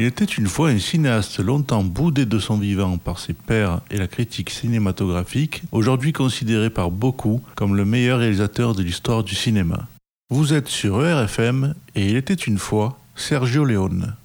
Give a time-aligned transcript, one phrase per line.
[0.00, 3.98] Il était une fois un cinéaste longtemps boudé de son vivant par ses pairs et
[3.98, 9.88] la critique cinématographique, aujourd'hui considéré par beaucoup comme le meilleur réalisateur de l'histoire du cinéma.
[10.30, 14.16] Vous êtes sur ERFM et il était une fois Sergio Leone.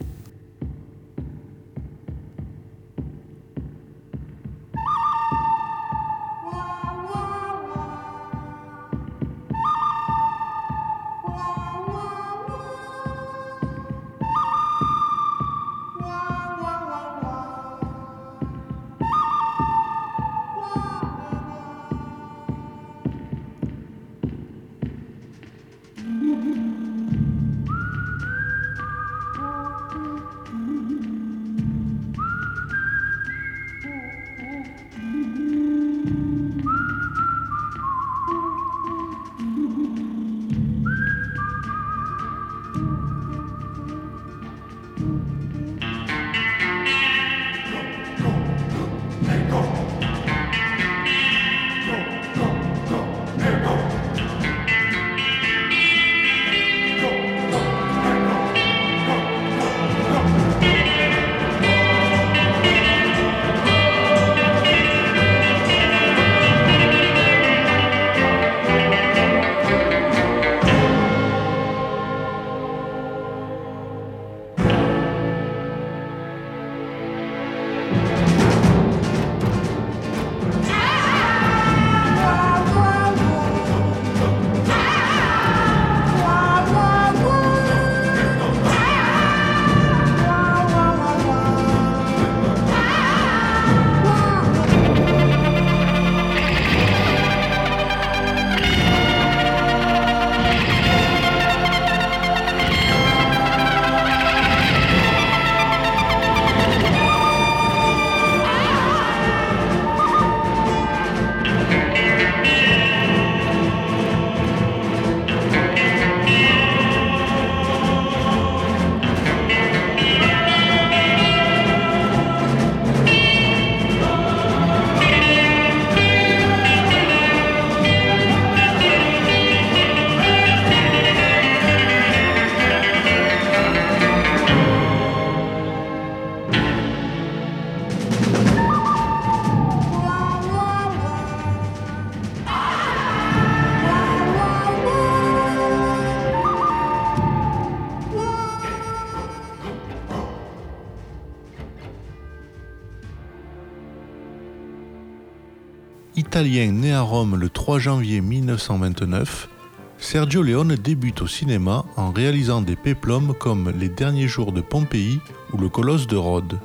[157.24, 159.48] Le 3 janvier 1929,
[159.96, 165.20] Sergio Leone débute au cinéma en réalisant des péplums comme Les Derniers Jours de Pompéi
[165.54, 166.60] ou Le Colosse de Rhodes.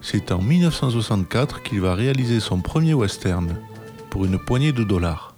[0.00, 3.54] C'est en 1964 qu'il va réaliser son premier western,
[4.08, 5.31] pour une poignée de dollars.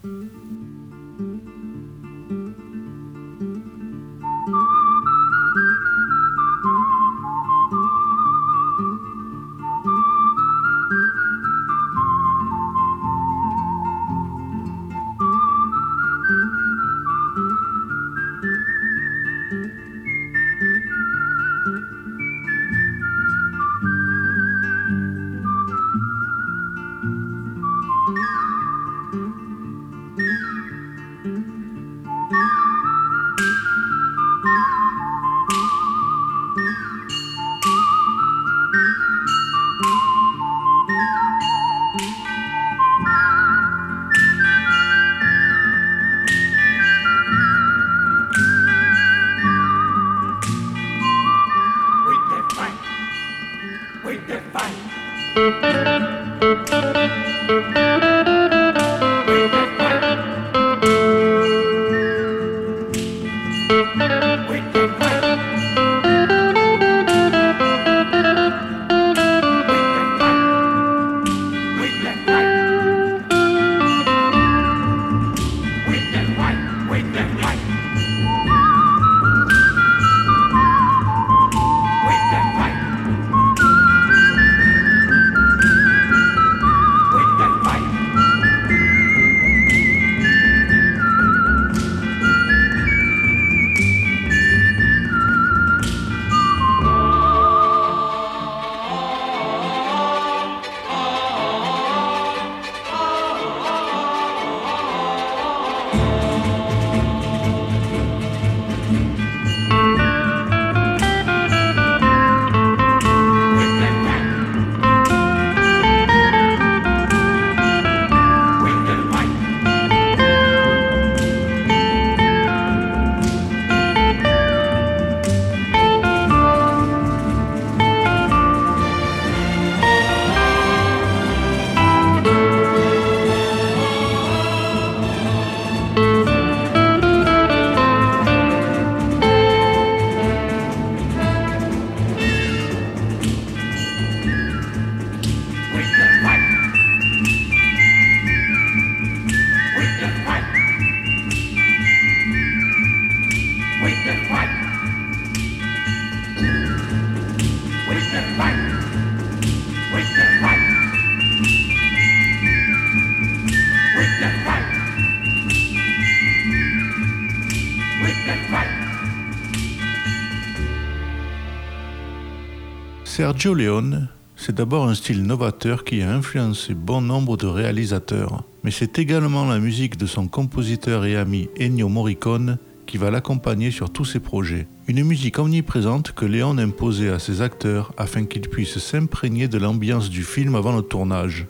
[173.24, 178.70] Sergio Leone, c'est d'abord un style novateur qui a influencé bon nombre de réalisateurs, mais
[178.70, 183.88] c'est également la musique de son compositeur et ami Ennio Morricone qui va l'accompagner sur
[183.88, 184.66] tous ses projets.
[184.88, 190.10] Une musique omniprésente que Leone imposait à ses acteurs afin qu'ils puissent s'imprégner de l'ambiance
[190.10, 191.46] du film avant le tournage.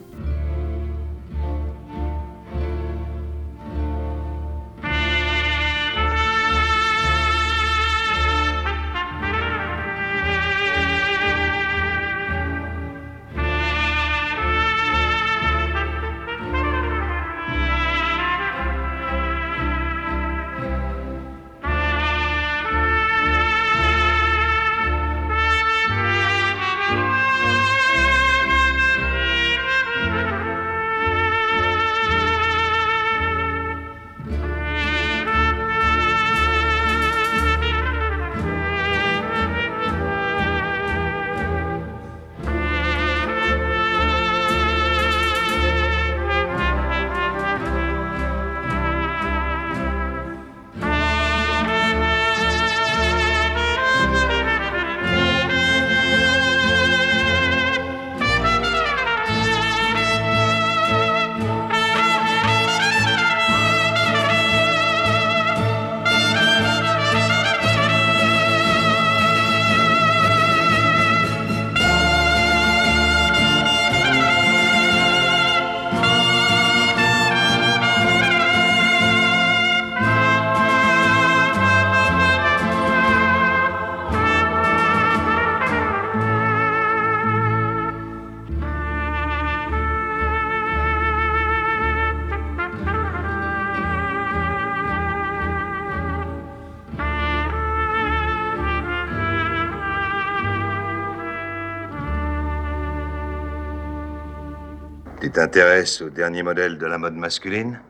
[105.34, 107.80] T'intéresses au dernier modèle de la mode masculine?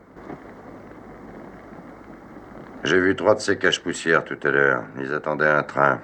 [2.83, 4.83] J'ai vu trois de ces caches-poussières tout à l'heure.
[4.99, 6.01] Ils attendaient un train.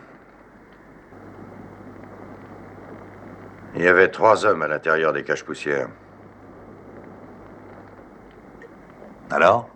[3.76, 5.90] Il y avait trois hommes à l'intérieur des caches-poussières.
[9.32, 9.68] Alors?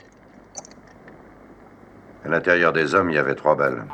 [2.25, 3.85] À l'intérieur des hommes, il y avait trois balles.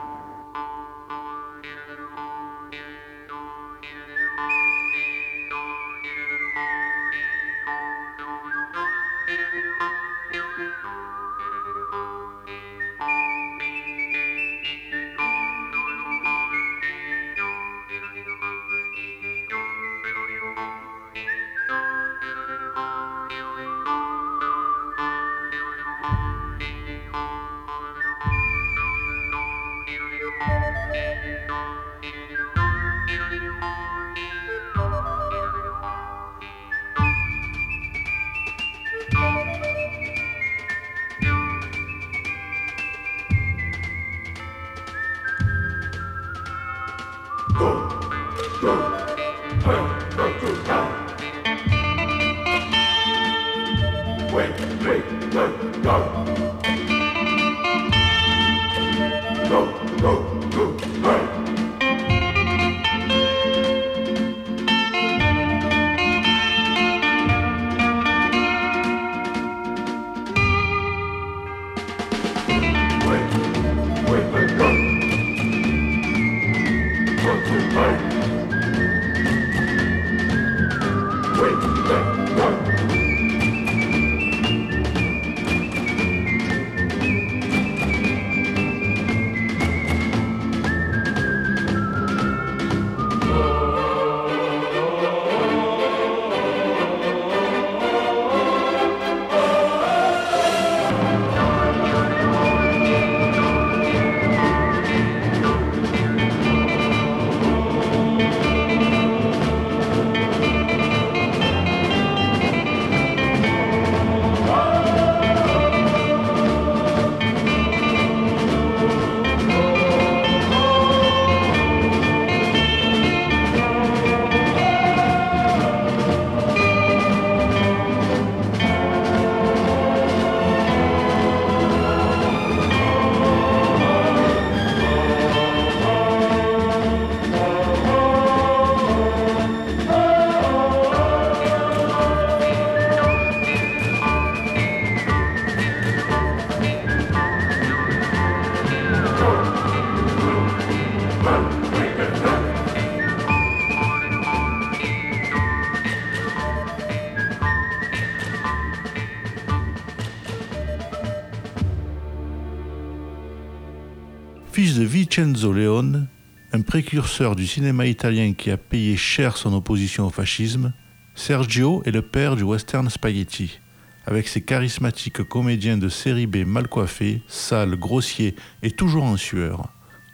[164.61, 166.07] Fils de Vincenzo Leone,
[166.53, 170.71] un précurseur du cinéma italien qui a payé cher son opposition au fascisme,
[171.15, 173.59] Sergio est le père du western spaghetti.
[174.05, 179.67] Avec ses charismatiques comédiens de série B mal coiffés, sales, grossiers et toujours en sueur.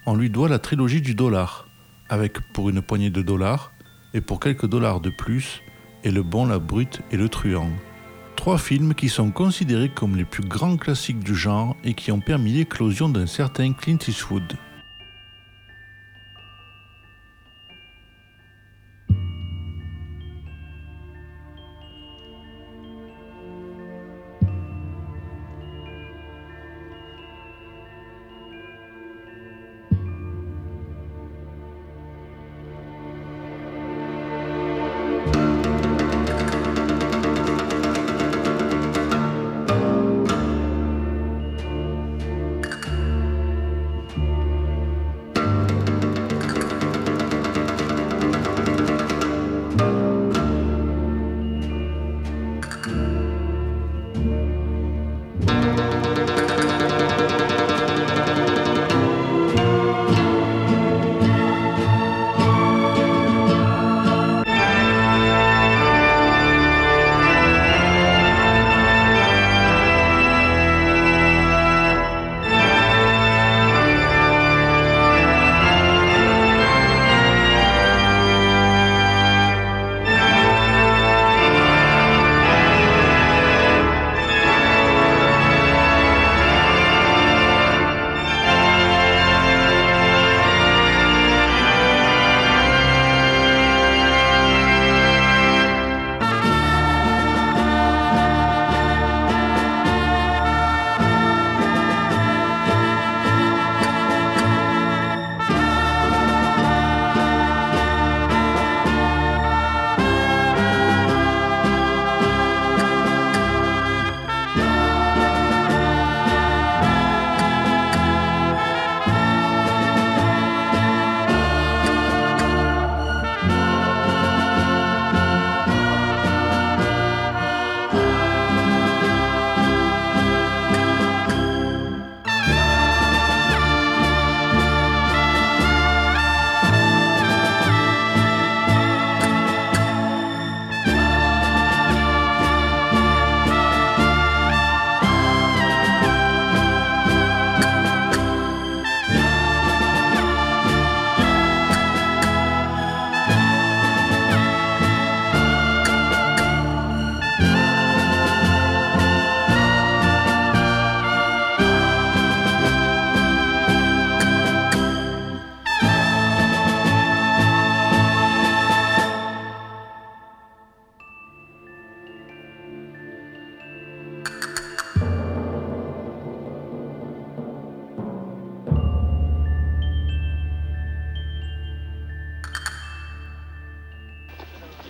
[0.05, 1.67] On lui doit la trilogie du dollar,
[2.07, 3.73] avec pour une poignée de dollars,
[4.13, 5.61] et pour quelques dollars de plus,
[6.05, 7.73] et le bon, la brute et le truand.
[8.37, 12.21] Trois films qui sont considérés comme les plus grands classiques du genre et qui ont
[12.21, 14.55] permis l'éclosion d'un certain Clint Eastwood.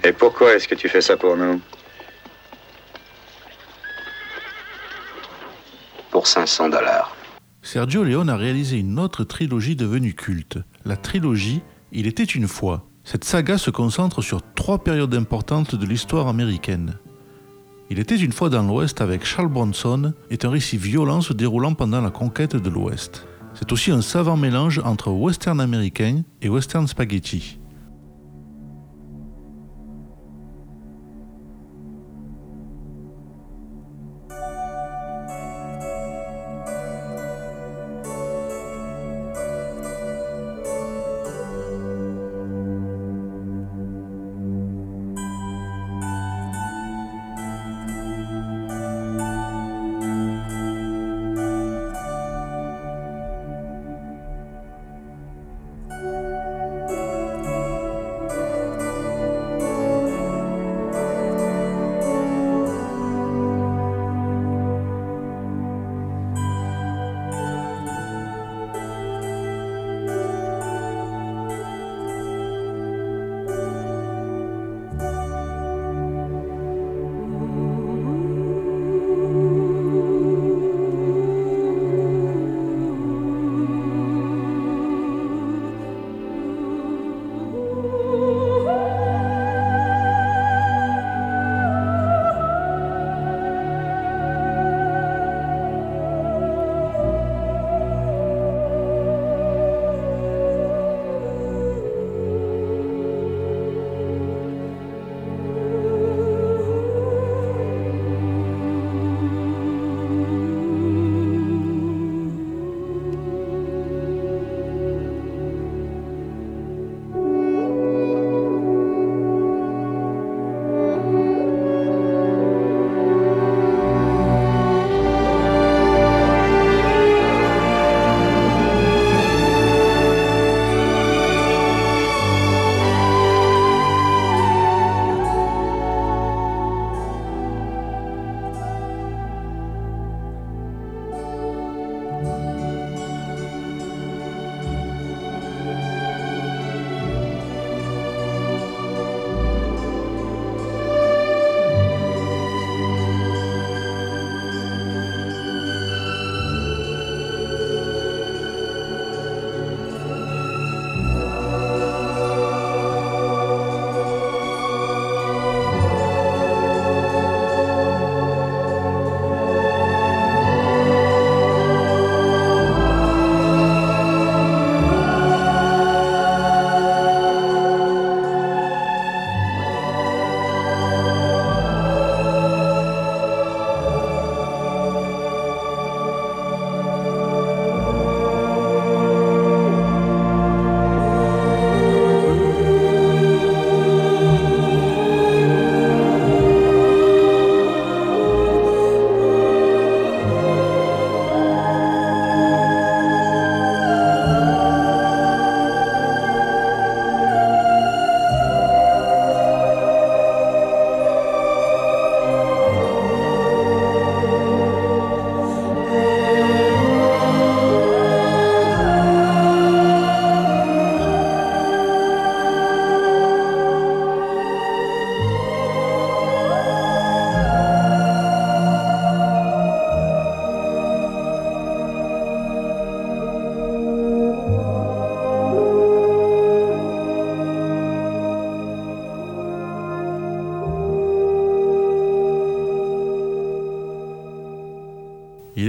[0.07, 1.59] Et pourquoi est-ce que tu fais ça pour nous
[6.09, 7.13] Pour 500 dollars.
[7.61, 11.61] Sergio Leone a réalisé une autre trilogie devenue culte, la trilogie
[11.91, 12.87] Il était une fois.
[13.03, 16.97] Cette saga se concentre sur trois périodes importantes de l'histoire américaine.
[17.89, 21.73] Il était une fois dans l'Ouest avec Charles Bronson est un récit violent se déroulant
[21.73, 23.27] pendant la conquête de l'Ouest.
[23.55, 27.59] C'est aussi un savant mélange entre western américain et western spaghetti.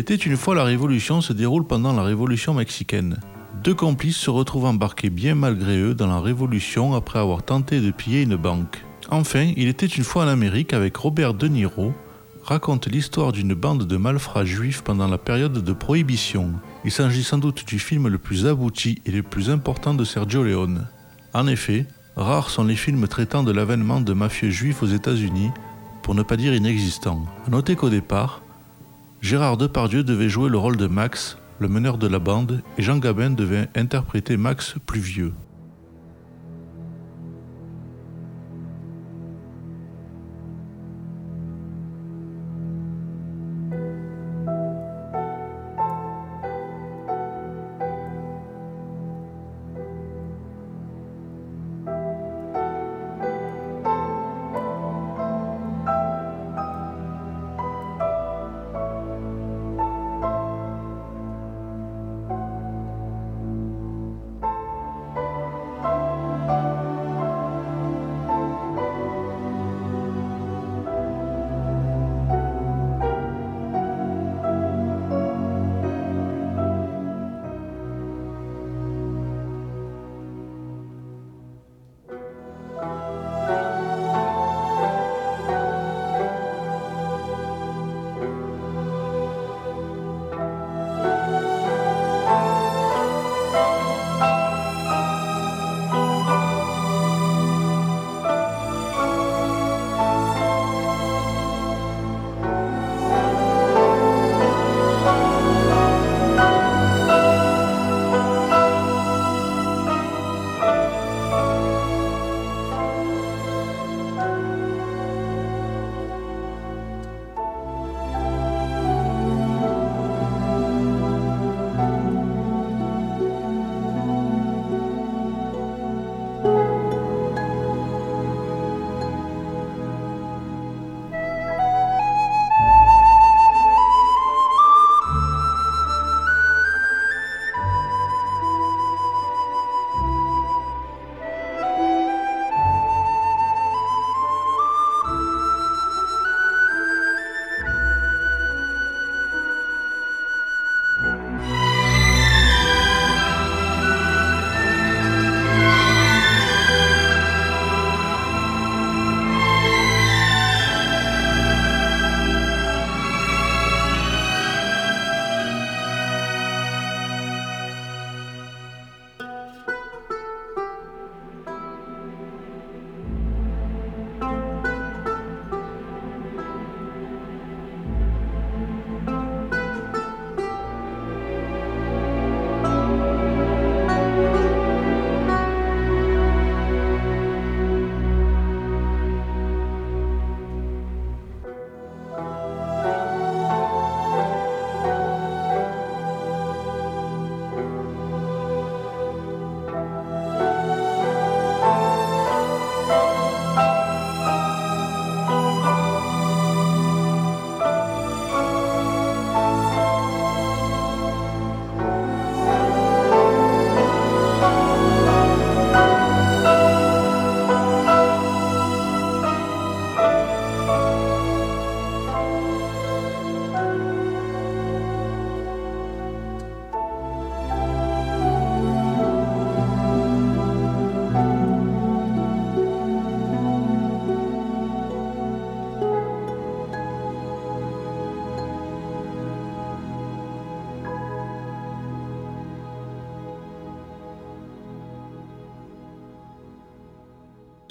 [0.09, 3.19] Il était une fois la Révolution se déroule pendant la Révolution mexicaine.
[3.63, 7.91] Deux complices se retrouvent embarqués bien malgré eux dans la Révolution après avoir tenté de
[7.91, 8.83] piller une banque.
[9.11, 11.93] Enfin, il était une fois en Amérique avec Robert De Niro,
[12.43, 16.53] raconte l'histoire d'une bande de malfrats juifs pendant la période de prohibition.
[16.87, 20.43] Il s'agit sans doute du film le plus abouti et le plus important de Sergio
[20.43, 20.89] Leone.
[21.35, 21.85] En effet,
[22.17, 25.51] rares sont les films traitant de l'avènement de mafieux juifs aux États-Unis,
[26.03, 27.27] pour ne pas dire inexistants.
[27.47, 28.41] A noter qu'au départ,
[29.21, 32.99] Gérard Depardieu devait jouer le rôle de Max, le meneur de la bande, et Jean
[32.99, 35.33] Gabin devait interpréter Max plus vieux.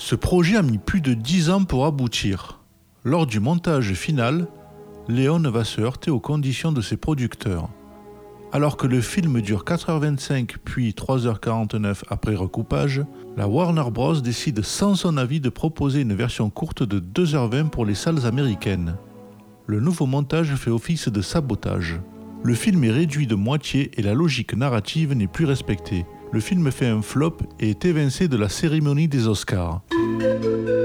[0.09, 2.61] Ce projet a mis plus de 10 ans pour aboutir.
[3.03, 4.47] Lors du montage final,
[5.09, 7.67] Léon va se heurter aux conditions de ses producteurs.
[8.53, 13.03] Alors que le film dure 4h25 puis 3h49 après recoupage,
[13.35, 14.21] la Warner Bros.
[14.21, 18.95] décide sans son avis de proposer une version courte de 2h20 pour les salles américaines.
[19.65, 21.99] Le nouveau montage fait office de sabotage.
[22.43, 26.71] Le film est réduit de moitié et la logique narrative n'est plus respectée le film
[26.71, 29.81] fait un flop et est évincé de la cérémonie des Oscars.
[30.19, 30.76] thank you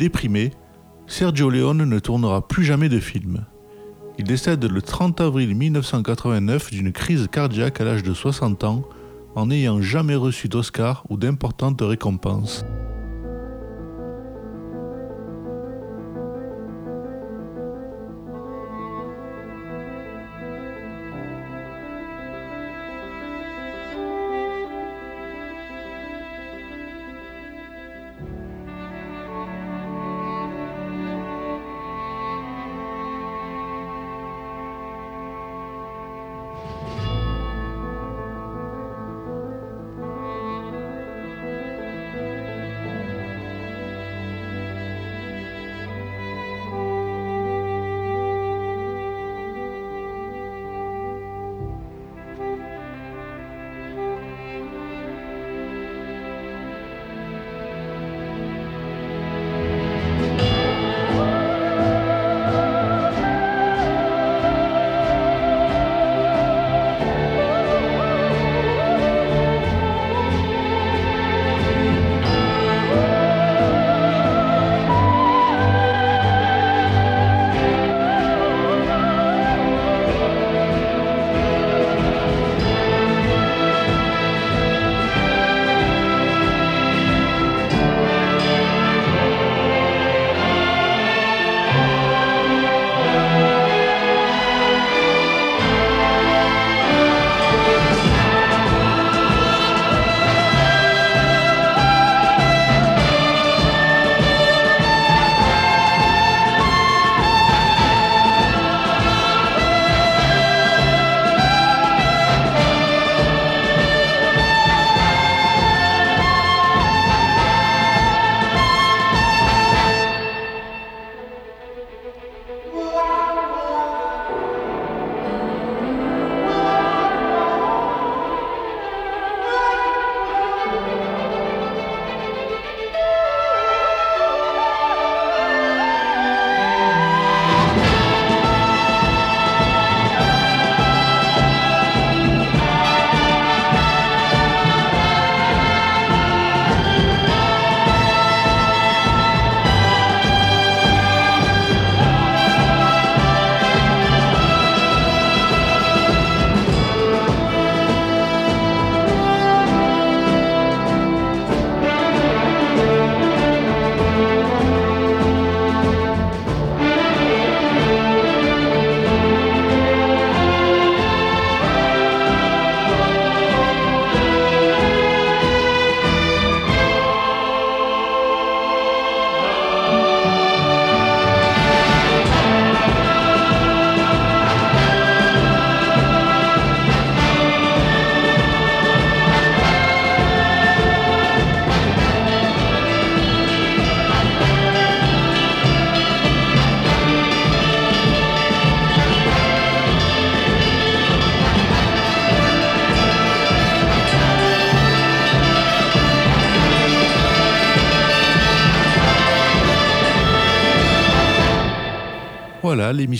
[0.00, 0.50] déprimé,
[1.06, 3.44] Sergio Leone ne tournera plus jamais de film.
[4.18, 8.82] Il décède le 30 avril 1989 d'une crise cardiaque à l'âge de 60 ans
[9.34, 12.64] en n'ayant jamais reçu d'Oscar ou d'importantes récompenses.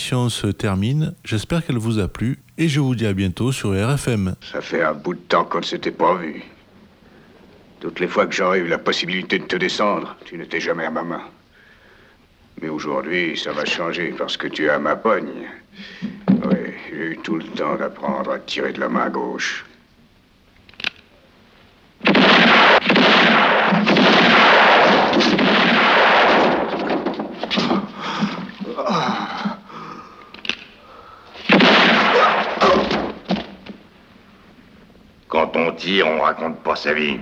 [0.01, 1.15] Voilà, l'émission se termine.
[1.25, 4.35] J'espère qu'elle vous a plu et je vous dis à bientôt sur RFM.
[4.51, 6.43] Ça fait un bout de temps qu'on ne s'était pas vu.
[7.81, 10.91] Toutes les fois que j'aurais eu la possibilité de te descendre, tu n'étais jamais à
[10.91, 11.21] ma main.
[12.63, 15.47] Mais aujourd'hui, ça va changer parce que tu es à ma pogne.
[16.03, 16.57] Oui,
[16.91, 19.67] j'ai eu tout le temps d'apprendre à tirer de la main gauche.
[35.53, 37.19] Quand on tire, on raconte pas sa vie.